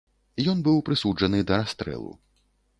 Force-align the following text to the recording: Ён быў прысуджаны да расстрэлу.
Ён 0.53 0.63
быў 0.67 0.79
прысуджаны 0.87 1.45
да 1.53 1.61
расстрэлу. 1.63 2.13